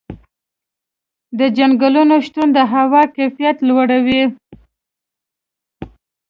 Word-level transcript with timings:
د 1.37 1.39
ځنګلونو 1.57 2.15
شتون 2.25 2.47
د 2.57 2.59
هوا 2.73 3.03
کیفیت 3.17 3.57
لوړوي. 3.67 4.23